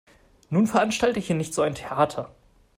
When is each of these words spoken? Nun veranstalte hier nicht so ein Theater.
Nun 0.49 0.65
veranstalte 0.65 1.19
hier 1.19 1.35
nicht 1.35 1.53
so 1.53 1.61
ein 1.61 1.75
Theater. 1.75 2.31